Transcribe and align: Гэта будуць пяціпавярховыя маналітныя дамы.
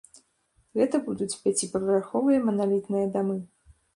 Гэта 0.79 1.01
будуць 1.09 1.27
пяціпавярховыя 1.43 2.39
маналітныя 2.47 3.13
дамы. 3.19 3.37